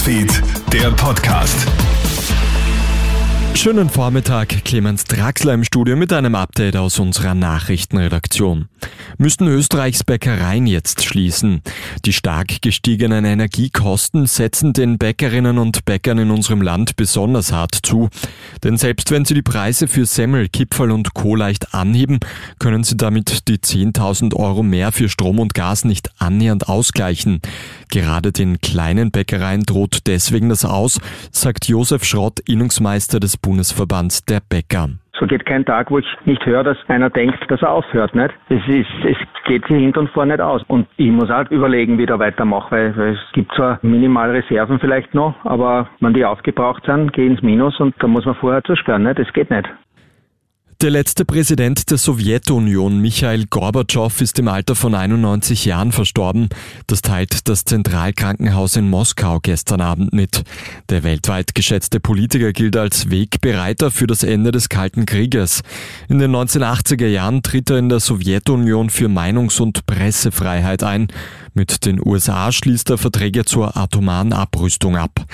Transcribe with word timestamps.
Newsfeed, 0.00 0.42
der 0.72 0.90
Podcast. 0.92 1.66
Schönen 3.54 3.90
Vormittag, 3.90 4.64
Clemens 4.64 5.04
Draxler 5.04 5.52
im 5.52 5.62
Studio 5.62 5.94
mit 5.94 6.10
einem 6.14 6.34
Update 6.34 6.76
aus 6.76 6.98
unserer 6.98 7.34
Nachrichtenredaktion. 7.34 8.70
Müssten 9.18 9.46
Österreichs 9.46 10.02
Bäckereien 10.02 10.66
jetzt 10.66 11.04
schließen? 11.04 11.60
Die 12.06 12.14
stark 12.14 12.62
gestiegenen 12.62 13.26
Energiekosten 13.26 14.26
setzen 14.26 14.72
den 14.72 14.96
Bäckerinnen 14.96 15.58
und 15.58 15.84
Bäckern 15.84 16.16
in 16.16 16.30
unserem 16.30 16.62
Land 16.62 16.96
besonders 16.96 17.52
hart 17.52 17.78
zu. 17.82 18.08
Denn 18.64 18.78
selbst 18.78 19.10
wenn 19.10 19.26
sie 19.26 19.34
die 19.34 19.42
Preise 19.42 19.86
für 19.86 20.06
Semmel, 20.06 20.48
Kipferl 20.48 20.92
und 20.92 21.12
Co. 21.12 21.36
leicht 21.36 21.74
anheben, 21.74 22.18
können 22.58 22.84
sie 22.84 22.96
damit 22.96 23.48
die 23.48 23.58
10.000 23.58 24.34
Euro 24.34 24.62
mehr 24.62 24.92
für 24.92 25.10
Strom 25.10 25.38
und 25.38 25.52
Gas 25.52 25.84
nicht 25.84 26.10
annähernd 26.18 26.68
ausgleichen. 26.68 27.42
Gerade 27.90 28.32
den 28.32 28.60
kleinen 28.60 29.10
Bäckereien 29.10 29.64
droht 29.64 30.06
deswegen 30.06 30.48
das 30.48 30.64
aus, 30.64 31.00
sagt 31.32 31.68
Josef 31.68 32.04
Schrott, 32.04 32.40
Innungsmeister 32.40 33.20
des 33.20 33.36
Bundesverbands 33.36 34.24
der 34.24 34.40
Bäcker. 34.40 34.90
So 35.18 35.26
geht 35.26 35.44
kein 35.44 35.64
Tag, 35.64 35.90
wo 35.90 35.98
ich 35.98 36.06
nicht 36.24 36.44
höre, 36.46 36.62
dass 36.62 36.78
einer 36.88 37.10
denkt, 37.10 37.38
dass 37.50 37.62
er 37.62 37.70
aufhört. 37.70 38.14
Nicht? 38.14 38.32
Es, 38.48 38.66
ist, 38.68 38.88
es 39.04 39.16
geht 39.44 39.66
sich 39.66 39.76
hinten 39.76 39.98
und 39.98 40.10
vor 40.10 40.24
nicht 40.24 40.40
aus. 40.40 40.62
Und 40.68 40.86
ich 40.96 41.10
muss 41.10 41.30
auch 41.30 41.50
überlegen, 41.50 41.98
wie 41.98 42.02
ich 42.02 42.08
da 42.08 42.18
weitermache, 42.18 42.70
weil, 42.70 42.96
weil 42.96 43.12
es 43.14 43.32
gibt 43.32 43.52
zwar 43.54 43.78
minimal 43.82 44.30
Reserven 44.30 44.78
vielleicht 44.78 45.14
noch, 45.14 45.34
aber 45.44 45.88
wenn 46.00 46.14
die 46.14 46.24
aufgebraucht 46.24 46.84
sind, 46.86 47.12
gehen 47.12 47.32
ins 47.32 47.42
Minus 47.42 47.78
und 47.80 47.94
da 47.98 48.06
muss 48.06 48.24
man 48.24 48.34
vorher 48.36 48.62
zusperren. 48.64 49.02
Nicht? 49.02 49.18
Das 49.18 49.32
geht 49.32 49.50
nicht. 49.50 49.68
Der 50.80 50.88
letzte 50.88 51.26
Präsident 51.26 51.90
der 51.90 51.98
Sowjetunion, 51.98 53.00
Michail 53.00 53.44
Gorbatschow, 53.44 54.18
ist 54.22 54.38
im 54.38 54.48
Alter 54.48 54.74
von 54.74 54.94
91 54.94 55.66
Jahren 55.66 55.92
verstorben. 55.92 56.48
Das 56.86 57.02
teilt 57.02 57.50
das 57.50 57.66
Zentralkrankenhaus 57.66 58.76
in 58.76 58.88
Moskau 58.88 59.40
gestern 59.42 59.82
Abend 59.82 60.14
mit. 60.14 60.42
Der 60.88 61.02
weltweit 61.02 61.54
geschätzte 61.54 62.00
Politiker 62.00 62.54
gilt 62.54 62.78
als 62.78 63.10
Wegbereiter 63.10 63.90
für 63.90 64.06
das 64.06 64.22
Ende 64.22 64.52
des 64.52 64.70
Kalten 64.70 65.04
Krieges. 65.04 65.60
In 66.08 66.18
den 66.18 66.34
1980er 66.34 67.08
Jahren 67.08 67.42
tritt 67.42 67.68
er 67.68 67.76
in 67.76 67.90
der 67.90 68.00
Sowjetunion 68.00 68.88
für 68.88 69.08
Meinungs- 69.08 69.60
und 69.60 69.84
Pressefreiheit 69.84 70.82
ein. 70.82 71.08
Mit 71.60 71.84
den 71.84 72.00
USA 72.02 72.50
schließt 72.52 72.88
er 72.88 72.96
Verträge 72.96 73.44
zur 73.44 73.76
atomaren 73.76 74.32
Abrüstung 74.32 74.96
ab. 74.96 75.26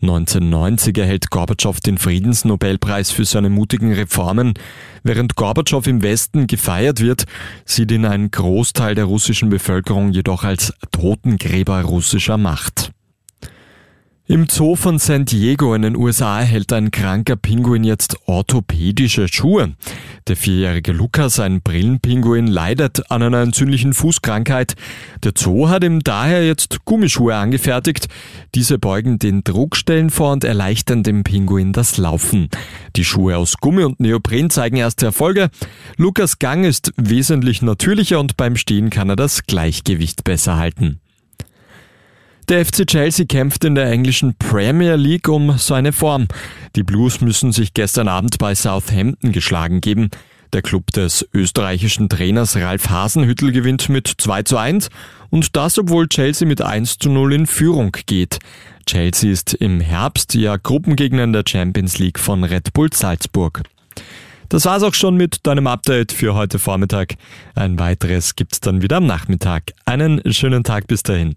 1990 0.00 0.96
erhält 0.96 1.30
Gorbatschow 1.30 1.80
den 1.80 1.98
Friedensnobelpreis 1.98 3.10
für 3.10 3.24
seine 3.24 3.50
mutigen 3.50 3.92
Reformen. 3.92 4.54
Während 5.02 5.34
Gorbatschow 5.34 5.84
im 5.88 6.04
Westen 6.04 6.46
gefeiert 6.46 7.00
wird, 7.00 7.24
sieht 7.64 7.90
ihn 7.90 8.04
ein 8.04 8.30
Großteil 8.30 8.94
der 8.94 9.06
russischen 9.06 9.48
Bevölkerung 9.48 10.12
jedoch 10.12 10.44
als 10.44 10.72
Totengräber 10.92 11.82
russischer 11.82 12.38
Macht. 12.38 12.81
Im 14.32 14.48
Zoo 14.48 14.76
von 14.76 14.98
San 14.98 15.26
Diego 15.26 15.74
in 15.74 15.82
den 15.82 15.94
USA 15.94 16.40
erhält 16.40 16.72
ein 16.72 16.90
kranker 16.90 17.36
Pinguin 17.36 17.84
jetzt 17.84 18.16
orthopädische 18.24 19.28
Schuhe. 19.28 19.74
Der 20.26 20.36
vierjährige 20.36 20.92
Lukas, 20.92 21.38
ein 21.38 21.60
Brillenpinguin, 21.60 22.46
leidet 22.46 23.10
an 23.10 23.22
einer 23.22 23.42
entzündlichen 23.42 23.92
Fußkrankheit. 23.92 24.74
Der 25.22 25.32
Zoo 25.36 25.68
hat 25.68 25.84
ihm 25.84 26.00
daher 26.02 26.46
jetzt 26.46 26.86
Gummischuhe 26.86 27.34
angefertigt. 27.34 28.08
Diese 28.54 28.78
beugen 28.78 29.18
den 29.18 29.44
Druckstellen 29.44 30.08
vor 30.08 30.32
und 30.32 30.44
erleichtern 30.44 31.02
dem 31.02 31.24
Pinguin 31.24 31.74
das 31.74 31.98
Laufen. 31.98 32.48
Die 32.96 33.04
Schuhe 33.04 33.36
aus 33.36 33.58
Gummi 33.58 33.84
und 33.84 34.00
Neopren 34.00 34.48
zeigen 34.48 34.78
erste 34.78 35.04
Erfolge. 35.04 35.50
Lukas 35.98 36.38
Gang 36.38 36.64
ist 36.64 36.94
wesentlich 36.96 37.60
natürlicher 37.60 38.18
und 38.18 38.38
beim 38.38 38.56
Stehen 38.56 38.88
kann 38.88 39.10
er 39.10 39.16
das 39.16 39.44
Gleichgewicht 39.44 40.24
besser 40.24 40.56
halten. 40.56 41.01
Der 42.48 42.66
FC 42.66 42.86
Chelsea 42.86 43.24
kämpft 43.24 43.64
in 43.64 43.76
der 43.76 43.86
englischen 43.90 44.34
Premier 44.34 44.96
League 44.96 45.28
um 45.28 45.56
seine 45.58 45.92
Form. 45.92 46.26
Die 46.74 46.82
Blues 46.82 47.20
müssen 47.20 47.52
sich 47.52 47.72
gestern 47.72 48.08
Abend 48.08 48.38
bei 48.38 48.54
Southampton 48.54 49.30
geschlagen 49.30 49.80
geben. 49.80 50.10
Der 50.52 50.60
Club 50.60 50.90
des 50.90 51.26
österreichischen 51.32 52.08
Trainers 52.08 52.56
Ralf 52.56 52.90
Hasenhüttel 52.90 53.52
gewinnt 53.52 53.88
mit 53.88 54.12
2 54.18 54.42
zu 54.42 54.56
1 54.58 54.90
und 55.30 55.56
das, 55.56 55.78
obwohl 55.78 56.08
Chelsea 56.08 56.46
mit 56.46 56.60
1 56.60 56.98
zu 56.98 57.10
0 57.10 57.32
in 57.32 57.46
Führung 57.46 57.96
geht. 58.06 58.40
Chelsea 58.86 59.30
ist 59.30 59.54
im 59.54 59.80
Herbst 59.80 60.34
ja 60.34 60.56
Gruppengegner 60.56 61.24
in 61.24 61.32
der 61.32 61.44
Champions 61.48 61.98
League 61.98 62.18
von 62.18 62.42
Red 62.42 62.72
Bull 62.72 62.92
Salzburg. 62.92 63.62
Das 64.48 64.66
war's 64.66 64.82
auch 64.82 64.94
schon 64.94 65.16
mit 65.16 65.46
deinem 65.46 65.68
Update 65.68 66.12
für 66.12 66.34
heute 66.34 66.58
Vormittag. 66.58 67.14
Ein 67.54 67.78
weiteres 67.78 68.34
gibt's 68.34 68.60
dann 68.60 68.82
wieder 68.82 68.96
am 68.96 69.06
Nachmittag. 69.06 69.72
Einen 69.86 70.20
schönen 70.32 70.64
Tag 70.64 70.88
bis 70.88 71.02
dahin. 71.02 71.36